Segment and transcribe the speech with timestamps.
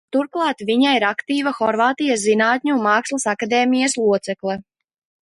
[0.15, 4.57] Turklāt viņa ir aktīva Horvātijas Zinātņu un mākslas akadēmijas locekle.